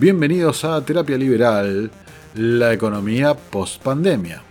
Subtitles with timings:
[0.00, 1.90] Bienvenidos a Terapia Liberal,
[2.34, 4.44] la economía post pandemia.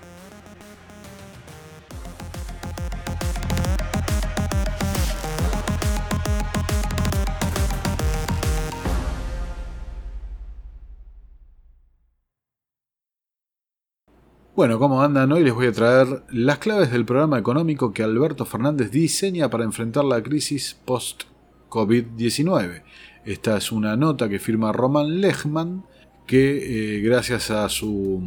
[14.54, 15.32] Bueno, ¿cómo andan?
[15.32, 19.64] Hoy les voy a traer las claves del programa económico que Alberto Fernández diseña para
[19.64, 22.84] enfrentar la crisis post-COVID-19.
[23.28, 25.84] Esta es una nota que firma Roman Lechman,
[26.26, 28.24] que eh, gracias a su,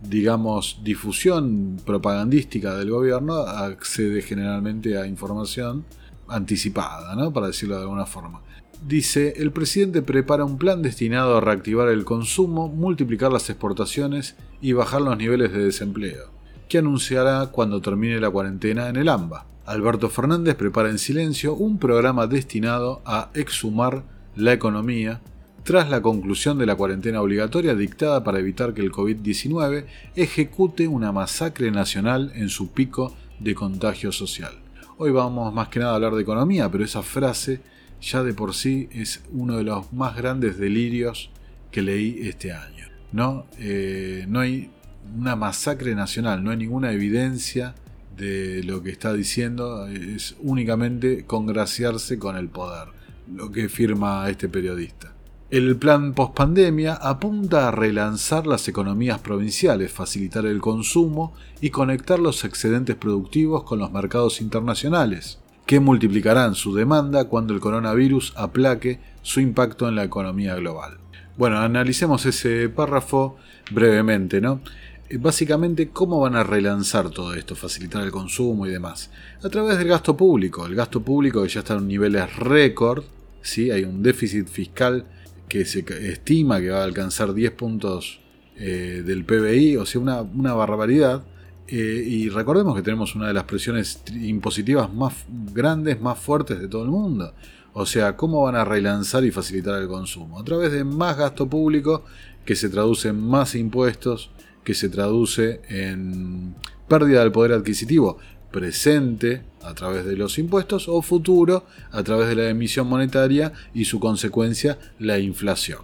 [0.00, 5.84] digamos, difusión propagandística del gobierno accede generalmente a información
[6.26, 7.34] anticipada, ¿no?
[7.34, 8.40] para decirlo de alguna forma.
[8.82, 14.72] Dice, el presidente prepara un plan destinado a reactivar el consumo, multiplicar las exportaciones y
[14.72, 16.30] bajar los niveles de desempleo,
[16.66, 19.44] que anunciará cuando termine la cuarentena en el AMBA.
[19.66, 24.02] Alberto Fernández prepara en silencio un programa destinado a exhumar
[24.36, 25.20] la economía
[25.62, 29.84] tras la conclusión de la cuarentena obligatoria dictada para evitar que el COVID-19
[30.16, 34.52] ejecute una masacre nacional en su pico de contagio social.
[34.96, 37.60] Hoy vamos más que nada a hablar de economía, pero esa frase
[38.00, 41.30] ya de por sí es uno de los más grandes delirios
[41.70, 42.86] que leí este año.
[43.12, 44.70] No, eh, no hay
[45.16, 47.74] una masacre nacional, no hay ninguna evidencia
[48.16, 52.88] de lo que está diciendo, es únicamente congraciarse con el poder,
[53.34, 55.12] lo que firma este periodista.
[55.50, 62.44] El plan post-pandemia apunta a relanzar las economías provinciales, facilitar el consumo y conectar los
[62.44, 69.40] excedentes productivos con los mercados internacionales que multiplicarán su demanda cuando el coronavirus aplaque su
[69.40, 70.98] impacto en la economía global.
[71.36, 73.36] Bueno, analicemos ese párrafo
[73.70, 74.60] brevemente, ¿no?
[75.08, 77.56] Eh, básicamente, ¿cómo van a relanzar todo esto?
[77.56, 79.10] Facilitar el consumo y demás.
[79.42, 80.66] A través del gasto público.
[80.66, 83.04] El gasto público que ya está en niveles récord,
[83.42, 83.70] ¿sí?
[83.70, 85.06] Hay un déficit fiscal
[85.48, 88.20] que se estima que va a alcanzar 10 puntos
[88.56, 91.22] eh, del PBI, o sea, una, una barbaridad.
[91.66, 95.14] Eh, y recordemos que tenemos una de las presiones impositivas más
[95.52, 97.32] grandes, más fuertes de todo el mundo.
[97.72, 100.38] O sea, ¿cómo van a relanzar y facilitar el consumo?
[100.40, 102.04] A través de más gasto público
[102.44, 104.30] que se traduce en más impuestos,
[104.64, 106.54] que se traduce en
[106.88, 108.18] pérdida del poder adquisitivo
[108.50, 113.84] presente a través de los impuestos o futuro a través de la emisión monetaria y
[113.84, 115.80] su consecuencia la inflación.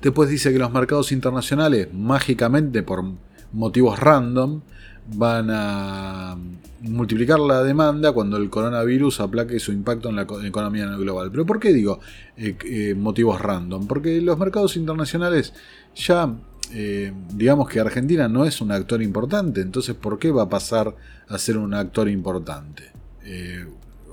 [0.00, 3.04] Después dice que los mercados internacionales mágicamente por
[3.52, 4.60] motivos random
[5.14, 6.36] van a
[6.82, 11.30] multiplicar la demanda cuando el coronavirus aplaque su impacto en la economía global.
[11.30, 12.00] Pero ¿por qué digo
[12.36, 13.86] eh, eh, motivos random?
[13.86, 15.54] Porque los mercados internacionales
[15.94, 16.34] ya,
[16.72, 20.94] eh, digamos que Argentina no es un actor importante, entonces ¿por qué va a pasar
[21.28, 22.92] a ser un actor importante?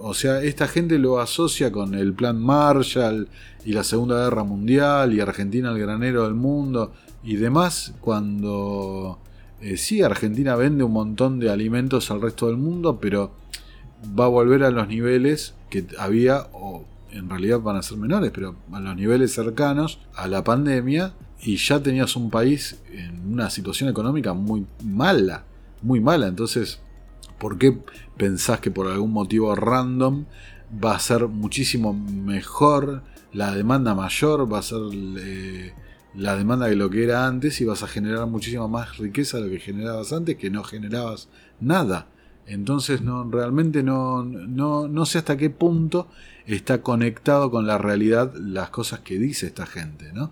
[0.04, 3.28] o sea, esta gente lo asocia con el plan Marshall
[3.66, 9.20] y la Segunda Guerra Mundial y Argentina el granero del mundo y demás cuando
[9.62, 13.32] eh, sí, Argentina vende un montón de alimentos al resto del mundo, pero
[14.20, 18.32] va a volver a los niveles que había, o en realidad van a ser menores,
[18.34, 21.14] pero a los niveles cercanos a la pandemia,
[21.44, 25.44] y ya tenías un país en una situación económica muy mala,
[25.82, 26.28] muy mala.
[26.28, 26.80] Entonces,
[27.40, 27.78] ¿por qué
[28.18, 30.26] pensás que por algún motivo random
[30.84, 33.04] va a ser muchísimo mejor,
[33.34, 34.80] la demanda mayor, va a ser...
[34.94, 35.74] Eh,
[36.14, 39.46] la demanda de lo que era antes y vas a generar muchísima más riqueza de
[39.46, 42.08] lo que generabas antes, que no generabas nada.
[42.46, 46.10] Entonces no, realmente no, no, no sé hasta qué punto
[46.46, 50.12] está conectado con la realidad las cosas que dice esta gente.
[50.12, 50.32] ¿no?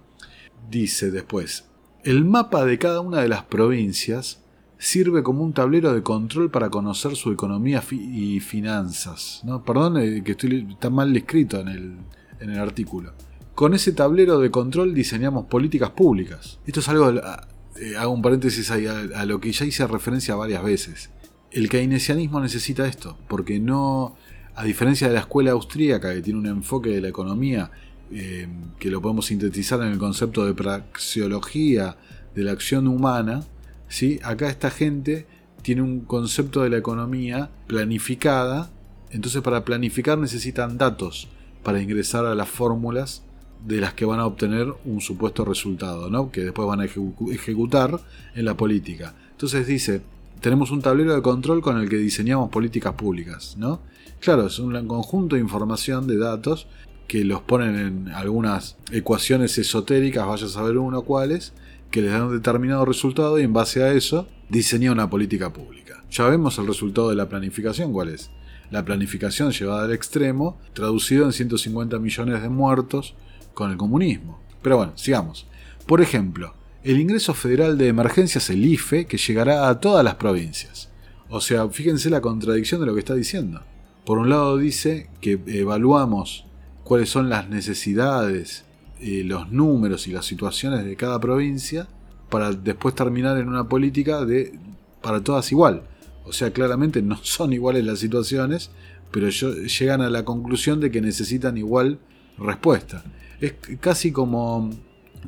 [0.70, 1.66] Dice después,
[2.04, 4.42] el mapa de cada una de las provincias
[4.78, 9.44] sirve como un tablero de control para conocer su economía y finanzas.
[9.66, 11.98] Perdón eh, que estoy, está mal escrito en el,
[12.40, 13.14] en el artículo.
[13.54, 16.60] Con ese tablero de control diseñamos políticas públicas.
[16.66, 20.64] Esto es algo, eh, hago un paréntesis ahí, a, lo que ya hice referencia varias
[20.64, 21.10] veces.
[21.52, 24.16] El keynesianismo necesita esto, porque no,
[24.56, 27.70] a diferencia de la escuela austríaca que tiene un enfoque de la economía
[28.12, 28.48] eh,
[28.80, 31.98] que lo podemos sintetizar en el concepto de praxeología
[32.36, 33.44] de la acción humana,
[33.88, 34.20] ¿sí?
[34.24, 35.28] acá esta gente
[35.62, 38.72] tiene un concepto de la economía planificada,
[39.12, 41.28] entonces para planificar necesitan datos
[41.64, 43.24] para ingresar a las fórmulas
[43.66, 46.32] de las que van a obtener un supuesto resultado, ¿no?
[46.32, 48.00] que después van a ejecutar
[48.36, 49.14] en la política.
[49.32, 50.02] Entonces dice,
[50.40, 53.56] tenemos un tablero de control con el que diseñamos políticas públicas.
[53.58, 53.82] ¿no?
[54.20, 56.68] Claro, es un conjunto de información, de datos,
[57.10, 61.54] que los ponen en algunas ecuaciones esotéricas, vaya a saber uno cuáles,
[61.90, 66.04] que les dan un determinado resultado y en base a eso diseña una política pública.
[66.12, 68.30] Ya vemos el resultado de la planificación, ¿cuál es?
[68.70, 73.16] La planificación llevada al extremo, traducido en 150 millones de muertos,
[73.56, 74.40] con el comunismo.
[74.62, 75.48] Pero bueno, sigamos.
[75.88, 76.54] Por ejemplo,
[76.84, 80.90] el ingreso federal de emergencias, el IFE, que llegará a todas las provincias.
[81.28, 83.64] O sea, fíjense la contradicción de lo que está diciendo.
[84.06, 86.46] Por un lado dice que evaluamos
[86.90, 88.64] cuáles son las necesidades,
[89.00, 91.88] eh, los números y las situaciones de cada provincia
[92.32, 94.58] para después terminar en una política de
[95.00, 95.84] para todas igual.
[96.26, 98.72] O sea, claramente no son iguales las situaciones,
[99.12, 102.00] pero llegan a la conclusión de que necesitan igual
[102.40, 103.04] respuesta.
[103.40, 104.72] Es casi como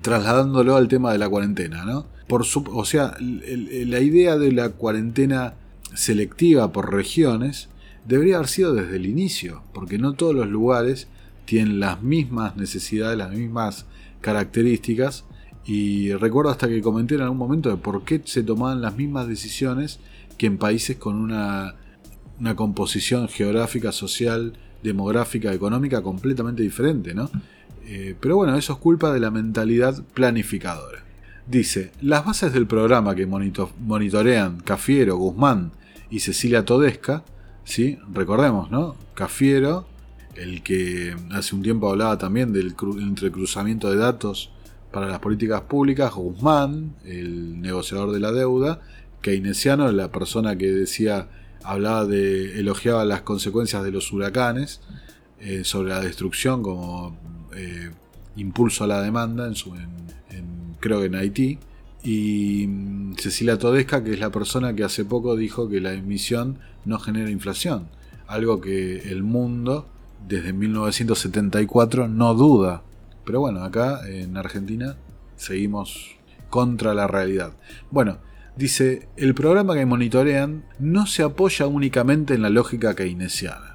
[0.02, 2.08] trasladándolo al tema de la cuarentena, ¿no?
[2.28, 5.54] O sea, la idea de la cuarentena
[5.94, 7.70] selectiva por regiones
[8.08, 11.08] debería haber sido desde el inicio, porque no todos los lugares
[11.46, 13.86] tienen las mismas necesidades, las mismas
[14.22, 15.26] características.
[15.66, 19.28] Y recuerdo hasta que comenté en algún momento de por qué se tomaban las mismas
[19.28, 20.00] decisiones
[20.38, 21.76] que en países con una,
[22.40, 27.30] una composición geográfica, social, demográfica, económica completamente diferente, ¿no?
[27.86, 31.04] Eh, pero bueno, eso es culpa de la mentalidad planificadora.
[31.48, 35.72] Dice, las bases del programa que monitorean Cafiero, Guzmán
[36.10, 37.24] y Cecilia Todesca,
[37.64, 37.98] ¿sí?
[38.14, 38.96] recordemos, ¿no?
[39.14, 39.88] Cafiero,
[40.36, 44.52] el que hace un tiempo hablaba también del entrecruzamiento de datos
[44.92, 48.82] para las políticas públicas, Guzmán, el negociador de la deuda,
[49.22, 51.28] keynesiano, la persona que decía,
[51.64, 54.82] hablaba de, elogiaba las consecuencias de los huracanes
[55.40, 57.18] eh, sobre la destrucción como
[57.56, 57.92] eh,
[58.36, 59.50] impulso a la demanda,
[60.80, 61.60] creo que en Haití.
[62.04, 66.58] Y mm, Cecilia Todesca, que es la persona que hace poco dijo que la emisión
[66.84, 67.88] no genera inflación.
[68.28, 69.88] Algo que el mundo
[70.28, 72.84] desde 1974 no duda.
[73.26, 74.98] Pero bueno, acá en Argentina
[75.36, 76.18] seguimos
[76.50, 77.54] contra la realidad.
[77.92, 78.20] Bueno,
[78.56, 83.72] dice, el programa que monitorean no se apoya únicamente en la lógica keynesiana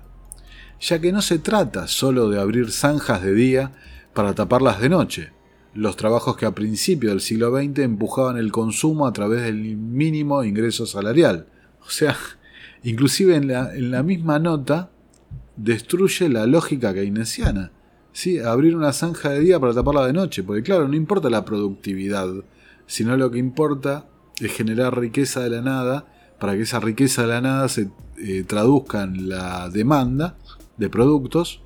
[0.81, 3.73] ya que no se trata solo de abrir zanjas de día
[4.13, 5.33] para taparlas de noche,
[5.75, 10.43] los trabajos que a principios del siglo XX empujaban el consumo a través del mínimo
[10.45, 11.47] ingreso salarial.
[11.87, 12.17] O sea,
[12.83, 14.91] inclusive en la, misma nota
[15.57, 17.73] destruye la lógica keynesiana.
[18.13, 18.39] ¿sí?
[18.39, 22.29] Abrir una zanja de día para taparla de noche, porque claro, no importa la productividad,
[22.87, 24.07] sino lo que importa
[24.41, 26.07] es generar riqueza de la nada
[26.39, 27.89] para que esa riqueza de la nada se
[28.19, 30.37] eh, traduzca en la demanda
[30.77, 31.63] de productos,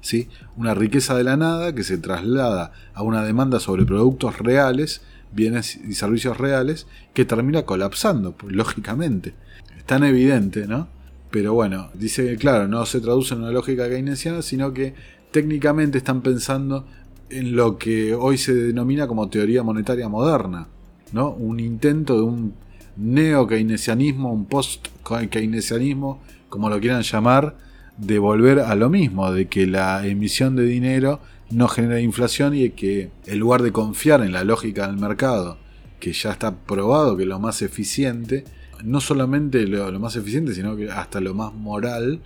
[0.00, 0.28] ¿sí?
[0.56, 5.02] una riqueza de la nada que se traslada a una demanda sobre productos reales,
[5.32, 9.34] bienes y servicios reales, que termina colapsando, pues, lógicamente.
[9.76, 10.88] Es tan evidente, ¿no?
[11.32, 14.94] Pero bueno, dice que claro, no se traduce en una lógica keynesiana, sino que
[15.30, 16.86] técnicamente están pensando
[17.30, 20.68] en lo que hoy se denomina como teoría monetaria moderna,
[21.12, 21.30] ¿no?
[21.30, 22.54] Un intento de un
[22.96, 26.20] neo-keynesianismo, un post-keynesianismo,
[26.50, 27.56] como lo quieran llamar,
[27.96, 31.20] de volver a lo mismo, de que la emisión de dinero
[31.50, 35.56] no genera inflación y que en lugar de confiar en la lógica del mercado,
[35.98, 38.44] que ya está probado que es lo más eficiente,
[38.82, 42.20] no solamente lo, más eficiente, sino que hasta lo más moral,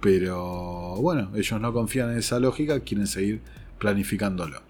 [0.00, 3.40] pero bueno, ellos no confían en esa lógica, quieren seguir
[3.78, 4.62] planificándolo.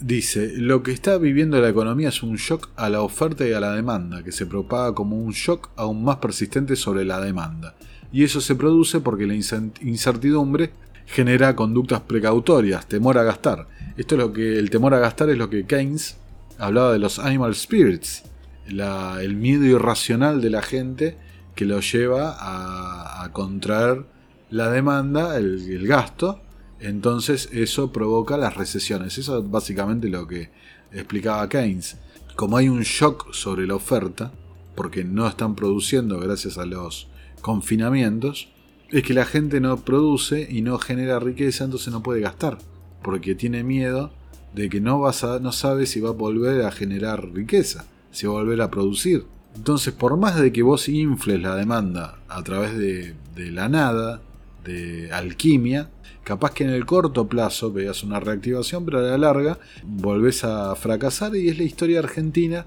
[0.00, 3.60] Dice, lo que está viviendo la economía es un shock a la oferta y a
[3.60, 7.74] la demanda, que se propaga como un shock aún más persistente sobre la demanda
[8.12, 10.70] y eso se produce porque la incertidumbre
[11.06, 13.66] genera conductas precautorias, temor a gastar.
[13.96, 16.16] Esto es lo que el temor a gastar es lo que Keynes
[16.58, 18.24] hablaba de los animal spirits,
[18.68, 21.16] el miedo irracional de la gente
[21.54, 24.06] que lo lleva a, contraer
[24.50, 26.40] la demanda, el, gasto,
[26.80, 29.18] entonces eso provoca las recesiones.
[29.18, 30.50] Eso es básicamente lo que
[30.92, 31.98] explicaba Keynes.
[32.36, 34.32] Como hay un shock sobre la oferta,
[34.74, 37.08] porque no están produciendo gracias a los
[37.40, 38.48] confinamientos
[38.90, 42.58] es que la gente no produce y no genera riqueza, entonces no puede gastar,
[43.02, 44.10] porque tiene miedo
[44.54, 48.26] de que no, vas a, no sabe si va a volver a generar riqueza, si
[48.26, 49.26] va a volver a producir.
[49.56, 54.20] Entonces, por más de que vos infles la demanda a través de, la nada,
[54.64, 55.90] de alquimia,
[56.22, 60.74] capaz que en el corto plazo veas una reactivación, pero a la larga volvés a
[60.76, 62.66] fracasar y es la historia argentina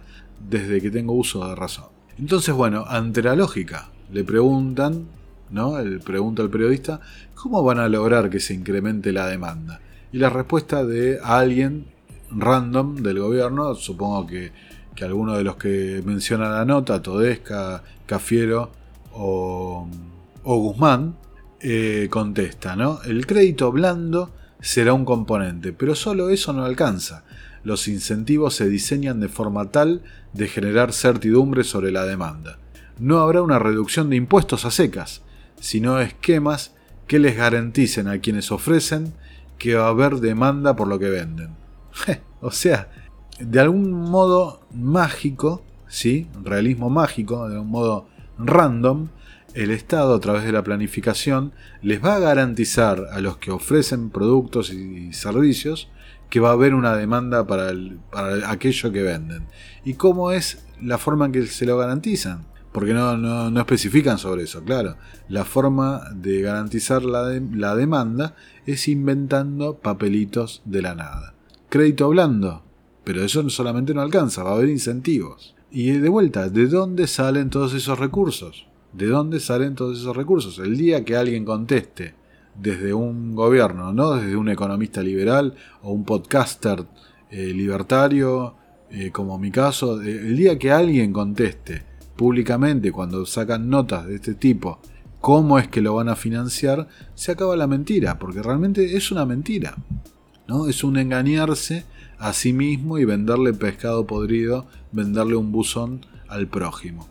[0.50, 1.86] desde que tengo uso de razón.
[2.18, 5.06] Entonces, bueno, ante la lógica le preguntan,
[5.50, 5.80] ¿no?
[5.80, 7.00] El, pregunta al periodista,
[7.36, 9.80] ¿cómo van a lograr que se incremente la demanda?
[10.12, 11.86] Y la respuesta de alguien
[12.32, 14.52] random del gobierno, supongo que,
[15.02, 18.72] que alguno de los que menciona la nota, Todesca, Cafiero
[19.14, 19.88] o,
[20.44, 21.16] Guzmán,
[21.60, 23.02] eh, contesta, ¿no?
[23.04, 27.24] El crédito blando será un componente, pero solo eso no alcanza.
[27.64, 30.04] Los incentivos se diseñan de forma tal
[30.34, 32.58] de generar certidumbre sobre la demanda
[33.02, 35.24] no habrá una reducción de impuestos a secas,
[35.60, 36.74] sino esquemas
[37.08, 39.14] que les garanticen a quienes ofrecen
[39.58, 41.56] que va a haber demanda por lo que venden.
[42.44, 42.90] O sea,
[43.44, 46.28] de algún modo mágico, ¿sí?
[46.44, 48.08] Realismo mágico, de un modo
[48.38, 49.10] random,
[49.54, 54.10] el Estado a través de la planificación les va a garantizar a los que ofrecen
[54.10, 55.90] productos y servicios
[56.30, 57.74] que va a haber una demanda para,
[58.48, 59.48] aquello que venden.
[59.84, 62.46] ¿Y cómo es la forma en que se lo garantizan?
[62.72, 64.96] Porque no, no, especifican sobre eso, claro.
[65.28, 71.34] La forma de garantizar la, la demanda es inventando papelitos de la nada.
[71.68, 72.64] Crédito blando,
[73.04, 75.56] pero eso solamente no alcanza, va a haber incentivos.
[75.72, 78.68] Y de vuelta, ¿de dónde salen todos esos recursos?
[78.94, 80.60] ¿De dónde salen todos esos recursos?
[80.60, 82.14] El día que alguien conteste
[82.56, 86.86] desde un gobierno, no desde un economista liberal o un podcaster
[87.30, 88.56] eh, libertario,
[88.90, 91.84] eh, como mi caso, eh, el día que alguien conteste
[92.18, 94.80] públicamente cuando sacan notas de este tipo
[95.22, 99.26] cómo es que lo van a financiar, se acaba la mentira, porque realmente es una
[99.26, 99.76] mentira.
[100.48, 100.68] ¿no?
[100.68, 101.86] Es un engañarse
[102.22, 107.10] a sí mismo y venderle pescado podrido, venderle un buzón al prójimo.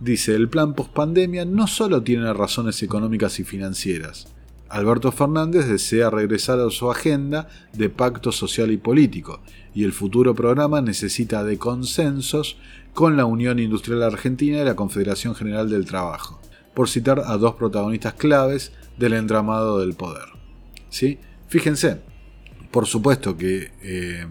[0.00, 4.26] Dice, el plan post-pandemia no solo tiene razones económicas y financieras.
[4.70, 9.40] Alberto Fernández desea regresar a su agenda de pacto social y político,
[9.74, 12.56] y el futuro programa necesita de consensos
[12.94, 16.40] con la Unión Industrial Argentina y la Confederación General del Trabajo,
[16.72, 20.28] por citar a dos protagonistas claves del entramado del poder.
[20.88, 21.18] ¿Sí?
[21.46, 22.00] Fíjense,
[22.74, 24.26] por supuesto que eh,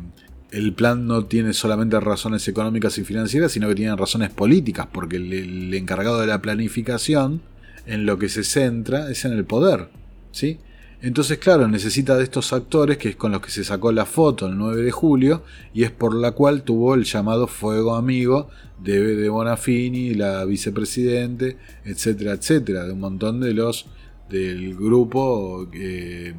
[0.52, 5.16] el plan no tiene solamente razones económicas y financieras, sino que tiene razones políticas, porque
[5.16, 7.42] el, encargado de la planificación
[7.86, 9.88] en lo que se centra es en el poder.
[10.34, 10.60] ¿sí?
[11.02, 14.48] Entonces, claro, necesita de estos actores, que es con los que se sacó la foto
[14.48, 19.16] el 9 de julio, y es por la cual tuvo el llamado fuego amigo de,
[19.16, 23.86] de Bonafini, la vicepresidente, etcétera, etcétera, de un montón de los
[24.30, 26.34] del grupo eh,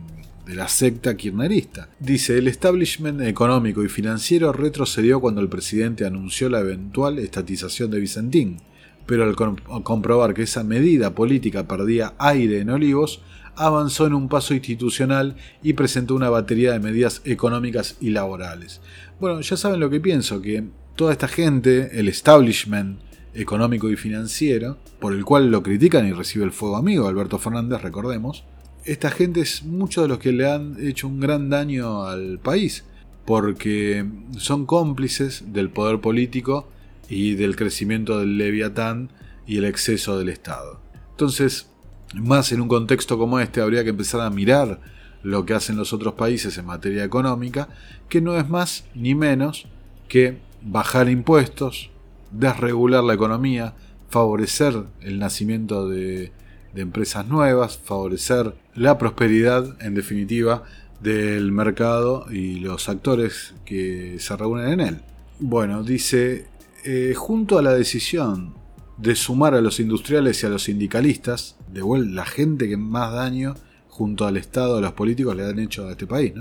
[0.46, 1.88] de la secta kirchnerista.
[1.98, 8.00] Dice, el establishment económico y financiero retrocedió cuando el presidente anunció la eventual estatización de
[8.00, 8.58] Vicentín,
[9.06, 9.36] pero al
[9.82, 13.22] comprobar que esa medida política perdía aire en Olivos,
[13.56, 18.80] avanzó en un paso institucional y presentó una batería de medidas económicas y laborales.
[19.20, 20.64] Bueno, ya saben lo que pienso, que
[20.96, 22.98] toda esta gente, el establishment
[23.34, 27.82] económico y financiero, por el cual lo critican y recibe el fuego amigo Alberto Fernández,
[27.82, 28.44] recordemos,
[28.84, 32.84] esta gente es muchos de los que le han hecho un gran daño al país,
[33.24, 34.04] porque
[34.36, 36.68] son cómplices del poder político
[37.08, 39.10] y del crecimiento del leviatán
[39.46, 40.80] y el exceso del Estado.
[41.10, 41.68] Entonces,
[42.14, 44.80] más en un contexto como este, habría que empezar a mirar
[45.22, 47.68] lo que hacen los otros países en materia económica,
[48.08, 49.66] que no es más ni menos
[50.08, 51.90] que bajar impuestos,
[52.30, 53.74] desregular la economía,
[54.10, 56.30] favorecer el nacimiento de
[56.74, 60.64] de empresas nuevas, favorecer la prosperidad, en definitiva,
[61.00, 65.00] del mercado y los actores que se reúnen en él.
[65.38, 66.46] Bueno, dice,
[66.84, 68.54] eh, junto a la decisión
[68.96, 73.54] de sumar a los industriales y a los sindicalistas, de la gente que más daño
[73.88, 76.32] junto al Estado, a los políticos le han hecho a este país,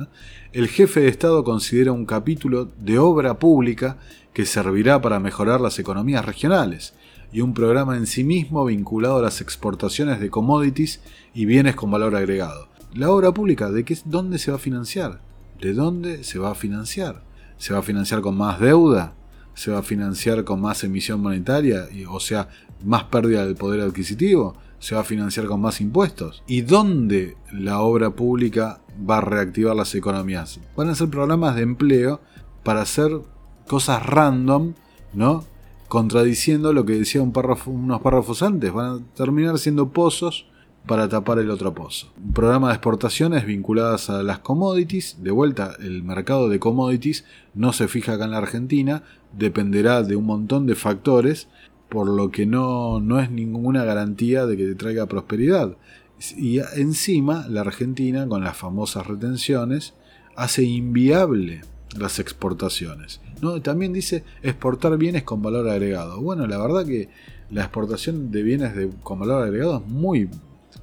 [0.54, 3.98] el jefe de Estado considera un capítulo de obra pública
[4.34, 6.94] que servirá para mejorar las economías regionales
[7.34, 11.02] y un programa en sí mismo vinculado a las exportaciones de commodities
[11.34, 12.70] y bienes con valor agregado.
[12.94, 15.20] La obra pública, ¿de qué, dónde se va a financiar?
[15.60, 17.24] ¿De dónde se va a financiar?
[17.58, 19.16] ¿Se va a financiar con más deuda?
[19.56, 21.88] ¿Se va a financiar con más emisión monetaria?
[22.10, 22.50] O sea,
[22.84, 24.56] más pérdida del poder adquisitivo?
[24.78, 26.44] ¿Se va a financiar con más impuestos?
[26.46, 30.60] ¿Y dónde la obra pública va a reactivar las economías?
[30.76, 32.22] Van a ser programas de empleo
[32.64, 33.12] para hacer
[33.68, 34.74] cosas random,
[35.14, 35.46] ¿no?
[35.94, 40.48] Contradiciendo lo que decía unos párrafos antes, van a terminar siendo pozos
[40.88, 42.12] para tapar el otro pozo.
[42.18, 47.74] Un programa de exportaciones vinculadas a las commodities, de vuelta el mercado de commodities no
[47.74, 49.04] se fija acá en la Argentina,
[49.38, 51.48] dependerá de un montón de factores,
[51.90, 55.78] por lo que no, no es ninguna garantía de que te traiga prosperidad.
[56.36, 59.94] Y encima la Argentina, con las famosas retenciones,
[60.36, 61.62] hace inviable
[61.96, 63.22] las exportaciones.
[63.62, 66.22] También dice exportar bienes con valor agregado.
[66.22, 67.10] Bueno, la verdad que
[67.52, 68.74] la exportación de bienes
[69.04, 70.30] con valor agregado es muy,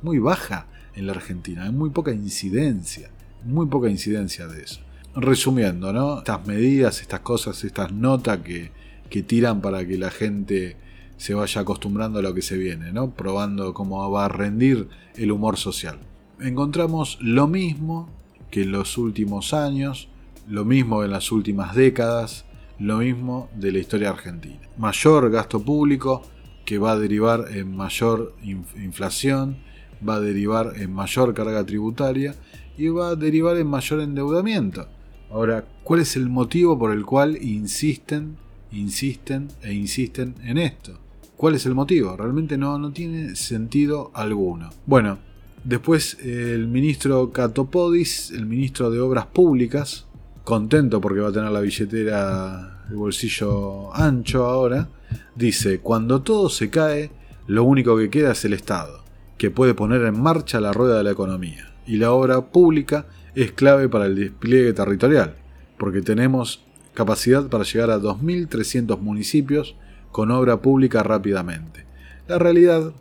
[0.02, 3.11] muy baja en la Argentina, hay muy poca incidencia,
[3.45, 4.81] muy poca incidencia de eso.
[5.14, 6.19] Resumiendo, ¿no?
[6.19, 8.71] Estas medidas, estas cosas, estas notas que,
[9.09, 10.76] que tiran para que la gente
[11.17, 13.11] se vaya acostumbrando a lo que se viene, ¿no?
[13.11, 15.99] Probando cómo va a rendir el humor social.
[16.40, 18.09] Encontramos lo mismo
[18.50, 20.09] que en los últimos años,
[20.49, 22.45] lo mismo en las últimas décadas,
[22.81, 24.59] lo mismo de la historia argentina.
[24.79, 26.23] Mayor gasto público
[26.65, 29.59] que va a derivar en mayor inflación,
[30.07, 32.35] va a derivar en mayor carga tributaria
[32.79, 34.89] y va a derivar en mayor endeudamiento.
[35.31, 38.37] Ahora, ¿cuál es el motivo por el cual insisten,
[38.73, 40.99] insisten e insisten en esto?
[41.37, 42.17] ¿Cuál es el motivo?
[42.17, 44.71] Realmente no, no tiene sentido alguno.
[44.87, 45.19] Bueno,
[45.65, 50.07] después el ministro Catopodis, el ministro de Obras Públicas,
[50.50, 54.88] contento porque va a tener la billetera, el bolsillo ancho ahora,
[55.37, 57.12] dice, cuando todo se cae,
[57.47, 59.04] lo único que queda es el Estado,
[59.38, 61.73] que puede poner en marcha la rueda de la economía.
[61.87, 65.37] Y la obra pública es clave para el despliegue territorial,
[65.78, 66.64] porque tenemos
[66.95, 69.76] capacidad para llegar a 2.300 municipios
[70.11, 71.85] con obra pública rápidamente.
[72.26, 72.92] La realidad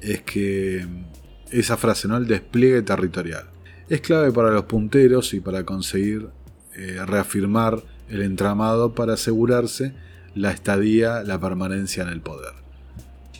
[0.00, 0.86] es que
[1.50, 2.16] esa frase, ¿no?
[2.16, 3.44] El despliegue territorial.
[3.90, 6.30] Es clave para los punteros y para conseguir
[6.76, 9.94] eh, reafirmar el entramado para asegurarse
[10.34, 12.52] la estadía, la permanencia en el poder.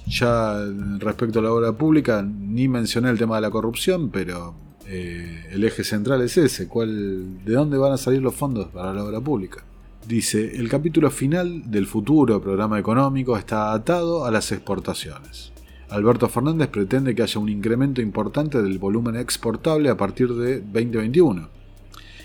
[0.07, 0.57] Ya
[0.99, 4.55] respecto a la obra pública, ni mencioné el tema de la corrupción, pero
[4.87, 8.93] eh, el eje central es ese, ¿cuál, ¿de dónde van a salir los fondos para
[8.93, 9.65] la obra pública?
[10.07, 15.53] Dice, el capítulo final del futuro programa económico está atado a las exportaciones.
[15.89, 21.64] Alberto Fernández pretende que haya un incremento importante del volumen exportable a partir de 2021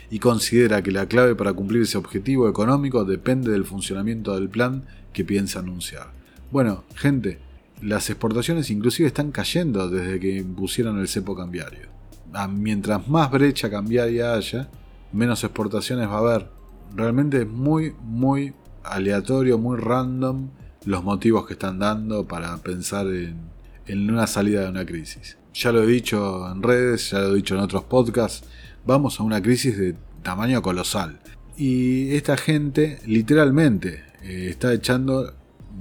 [0.09, 4.83] y considera que la clave para cumplir ese objetivo económico depende del funcionamiento del plan
[5.13, 6.11] que piensa anunciar.
[6.51, 7.39] Bueno, gente,
[7.81, 11.87] las exportaciones inclusive están cayendo desde que impusieron el cepo cambiario.
[12.33, 14.69] Ah, mientras más brecha cambiaria haya,
[15.11, 16.59] menos exportaciones va a haber
[16.95, 20.49] realmente es muy, muy aleatorio, muy random
[20.85, 23.37] los motivos que están dando para pensar en,
[23.85, 25.37] en una salida de una crisis.
[25.53, 28.47] Ya lo he dicho en redes, ya lo he dicho en otros podcasts,
[28.85, 31.19] vamos a una crisis de tamaño colosal.
[31.57, 35.33] Y esta gente literalmente eh, está echando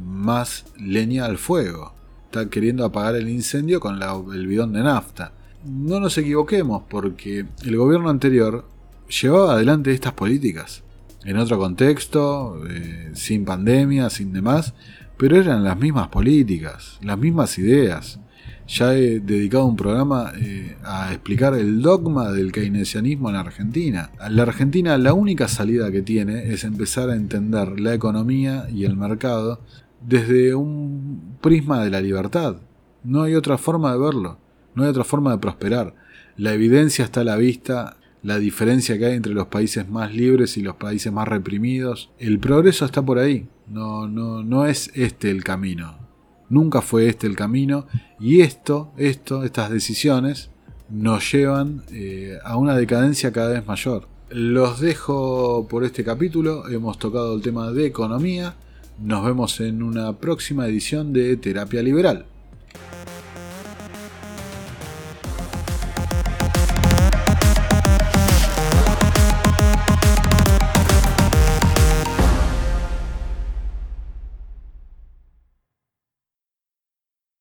[0.04, 1.94] más leña al fuego.
[2.26, 5.32] Está queriendo apagar el incendio con el bidón de nafta.
[5.64, 8.66] No nos equivoquemos porque el gobierno anterior
[9.08, 10.82] llevaba adelante estas políticas
[11.24, 14.74] en otro contexto, eh, sin pandemia, sin demás,
[15.16, 18.20] pero eran las mismas políticas, las mismas ideas.
[18.68, 24.10] Ya he dedicado un programa eh, a explicar el dogma del keynesianismo en Argentina.
[24.28, 28.94] La Argentina la única salida que tiene es empezar a entender la economía y el
[28.94, 29.60] mercado
[30.06, 32.56] desde un prisma de la libertad.
[33.04, 34.38] No hay otra forma de verlo,
[34.74, 35.94] no hay otra forma de prosperar.
[36.36, 40.58] La evidencia está a la vista la diferencia que hay entre los países más libres
[40.58, 42.10] y los países más reprimidos.
[42.18, 43.48] El progreso está por ahí.
[43.66, 46.07] No, no, no es este el camino.
[46.48, 47.86] Nunca fue este el camino.
[48.18, 50.50] Y esto, esto, estas decisiones
[50.88, 54.08] nos llevan eh, a una decadencia cada vez mayor.
[54.30, 56.68] Los dejo por este capítulo.
[56.68, 58.54] Hemos tocado el tema de economía.
[59.00, 62.26] Nos vemos en una próxima edición de Terapia Liberal.